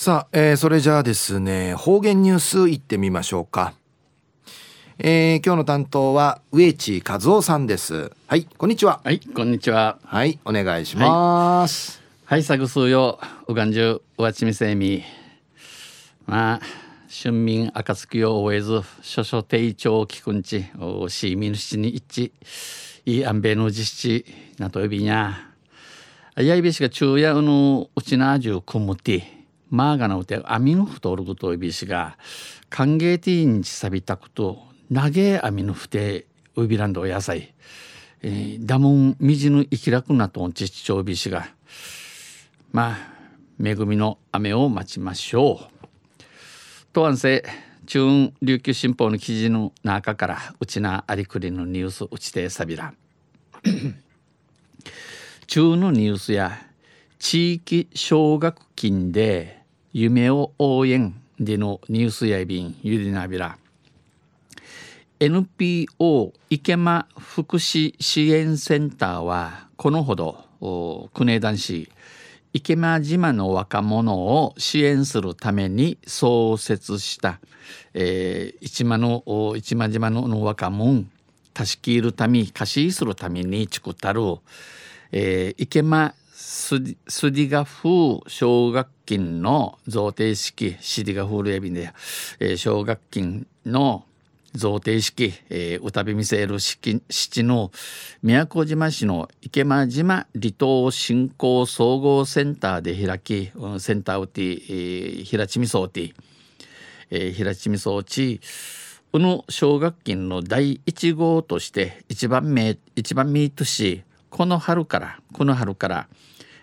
[0.00, 3.74] さあ、えー、それじゃあですね方言ニュースいってみましょうか。
[4.96, 8.12] えー、今日の担当は植地和夫さんです。
[8.28, 9.00] はいこんにちは。
[9.02, 9.98] はいこんにちは。
[10.04, 12.00] はいお願いします。
[12.26, 12.44] はい。
[12.44, 15.02] サグスーようがんじゅうわちみせみ。
[16.26, 16.60] まあ
[17.10, 20.66] 春民暁を終えず諸々定長きくんち。
[20.78, 22.30] おしみぬしに一致
[23.04, 24.24] いい安米の実施
[24.60, 25.40] なと呼びにゃ。
[26.36, 29.36] あやいべしが昼夜のうちなじゅうくむて
[29.70, 32.16] まあがなうてアミの太ること呼びしが
[32.70, 34.62] 歓迎ティーンちさびたこと
[34.92, 37.54] 投げ網のふてウビランド野菜、
[38.22, 41.48] えー、ダモンみじぬ生きらくなとんちちちょうびしが
[42.72, 42.96] まあ
[43.62, 45.78] 恵みの雨を待ちましょう。
[46.92, 47.44] とわんせ
[47.86, 52.92] 中琉球新報の記事の中からうちなありくりのニュースうちてさびら
[55.46, 56.66] 中のニュースや
[57.18, 59.57] 地域奨学金で
[60.00, 63.58] 夢を応援でのニュースやびんゆりなびら
[65.18, 71.88] NPO 池間福祉支援センターはこのほど国枝男子
[72.52, 77.40] 池間島の若者を支援するために創設した、
[77.92, 79.24] えー、市間の
[79.56, 81.06] 市間島の若者
[81.52, 84.20] たしきるため貸しするために作ったる、
[85.10, 91.92] えー、池間スディガ風奨学金の贈呈式シディガフールエビで、
[92.38, 94.04] え、奨学金の
[94.54, 97.72] 贈呈式、えー、歌び見せる式七の
[98.22, 106.14] 宮古島市の池間島離島振興総合センターで開き、うん、センターウティ、えー、平地味装ティ、
[107.10, 108.40] えー、平地味装置
[109.12, 116.08] うの奨学金の第1号として一番目一番ミートしこの春からこの春から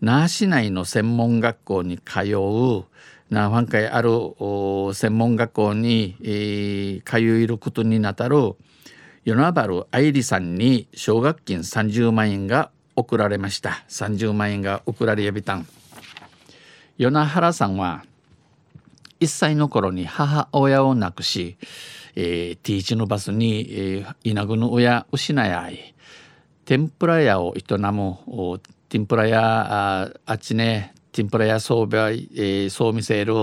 [0.00, 2.84] 那覇市内の専門学校に通う
[3.30, 4.10] なファン会ある
[4.94, 8.56] 専門学校に、えー、通えることになたる
[9.24, 13.84] 与那原愛理さんに奨学金30万円が送られました。
[13.88, 15.66] 30万円が送られやびたん。
[16.98, 18.04] 与那原さんは
[19.20, 21.56] 1歳の頃に母親を亡くし、
[22.16, 25.94] えー、T1 のバスに、えー、稲具の親失い
[26.70, 33.34] 天ぷら屋を営む天ぷら屋ああっちねティンプラや装備、えー、そう見せる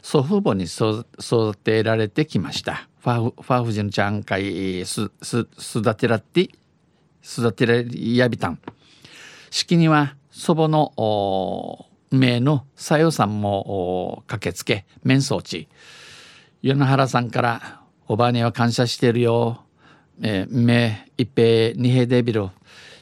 [0.00, 2.88] 祖父母に育てられてきました。
[3.00, 6.50] ファファーフジンちゃんかいすす育てらって
[7.24, 8.60] 育てらやびたん。
[9.50, 15.66] 式には祖母の名のさよさんも駆けつけ面相地
[16.62, 19.64] 与那原さんから「おばあには感謝してるよ」
[20.22, 22.48] えー、目一平二平デビル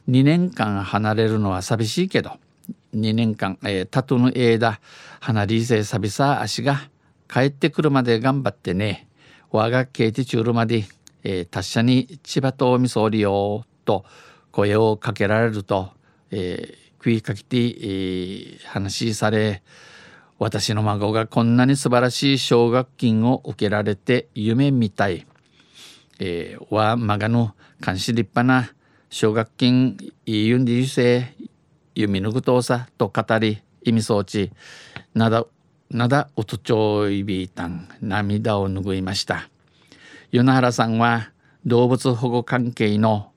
[0.09, 2.31] 2年間離れるのは寂しいけど。
[2.95, 4.79] 2年間、えー、タトゥーの枝
[5.19, 6.89] 花リーゼサビサ足が。
[7.27, 9.07] 帰ってくるまで頑張ってね。
[9.51, 10.85] 我がケーティチュールまで、
[11.23, 14.05] えー、達者に千葉とみそりよと
[14.51, 15.91] 声をかけられると、
[16.31, 19.61] えー、食いかけて、えー、話され
[20.39, 25.25] 私の孫がこんなに素晴らしい奨学金を受けられて夢みたい、
[26.19, 28.73] えー、わまがの監視立派な
[29.09, 31.35] 奨学金いいんでゆせ
[31.95, 34.51] 弓ぬぐとさと語り意味装置
[35.13, 35.45] なだ
[35.89, 39.49] なだうつちょいびいたん涙を拭いました。
[40.31, 41.31] 与那原さんは
[41.65, 43.31] 動物保護関係の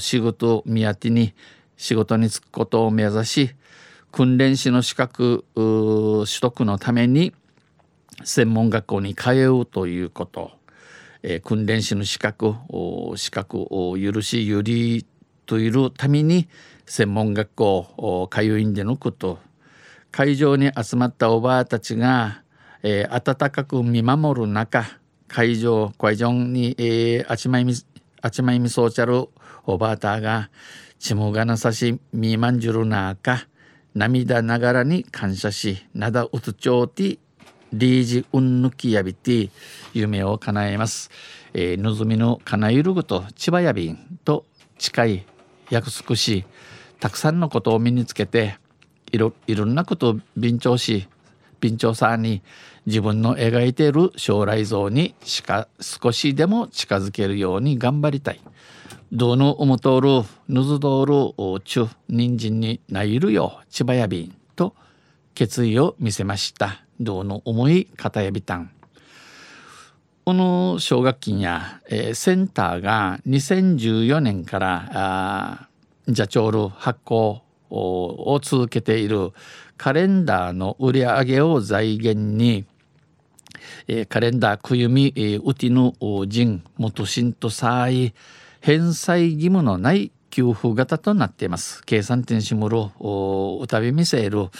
[0.00, 1.34] 仕事目当てに
[1.76, 3.50] 仕事に就くことを目指し
[4.12, 7.32] 訓練士の資格取得のために
[8.24, 10.52] 専門学校に通うということ、
[11.22, 12.54] えー、訓練士の資格
[13.16, 15.06] 資格を許し有利
[15.46, 16.48] というために
[16.86, 19.38] 専門学校通いんでのこと。
[20.10, 22.42] 会場に集まったおばあたちが、
[22.82, 24.84] えー、温かく見守る中
[25.28, 27.74] 会場会場に、えー、あちまいみ
[28.22, 29.28] あちまいみそうちゃる
[29.66, 30.50] おばあたが
[30.98, 33.46] ちもがなさしみまんじゅるなか
[33.94, 37.18] 涙ながらに感謝しなだうつちょうて
[37.72, 39.50] リージうんぬきやびて
[39.92, 41.10] 夢を叶えます。
[41.54, 44.46] えー、のぞみのかなゆるぐと千葉やびんと
[44.78, 45.26] 近い
[45.70, 46.44] 約束し
[47.00, 48.58] たくさんのことを身につけて
[49.12, 51.08] いろいろんなことを便調し
[51.60, 52.42] 便調さに
[52.86, 58.40] 自分の描いている将来像にしか少しでも近づけるように頑張りたい。
[59.10, 64.74] どの思とおるぬずどおるちゅ人参にないるよ千葉やびんと
[65.34, 66.87] 決意を見せました。
[67.00, 68.70] どうの思い方やびたん。
[70.24, 75.68] この奨学金や、えー、センターが2014年からあ
[76.06, 79.32] ジャチョール発行を続けている
[79.78, 82.66] カレンダーの売り上げを財源に、
[83.86, 85.94] えー、カレンダーくゆみ、えー、うてぬ
[86.26, 88.12] 人元新とさい
[88.60, 91.82] 返済義務のない給付型となっています。
[91.84, 94.50] 計算点しむるおたび見せる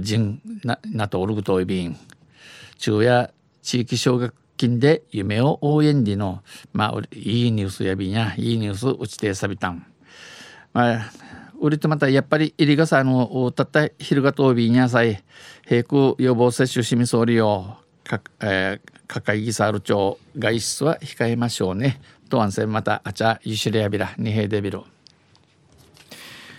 [0.00, 1.96] 人ななとおるぐといびん
[2.76, 3.32] 昼夜
[3.62, 6.42] 地域奨学金で夢を応援での
[6.72, 9.86] まあいいニュースやびんやいいニュースうちてさびたん。
[10.72, 11.12] まあ
[11.60, 15.22] 売りとまたやっぱり入りがさのたった昼がとびんやさい
[15.68, 22.00] 平空予防接種しみそうりよか、えー、かかいぎさる町外出は控えましょうね。
[22.28, 24.84] とわんせんまたあちゃゆしれやびらにへでびろ。